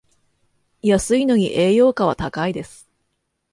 [0.81, 2.89] 安いのに栄養価は高いです